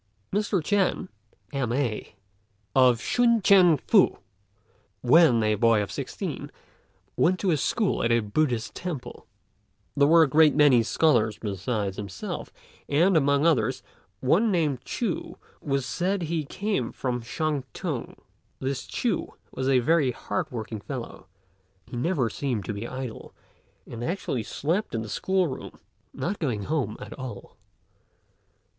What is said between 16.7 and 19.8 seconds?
from Shantung. This Ch'u was a